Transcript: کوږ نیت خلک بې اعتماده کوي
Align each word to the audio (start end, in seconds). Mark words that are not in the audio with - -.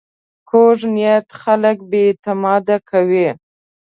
کوږ 0.49 0.77
نیت 0.95 1.27
خلک 1.41 1.77
بې 1.89 2.01
اعتماده 2.07 2.77
کوي 2.89 3.27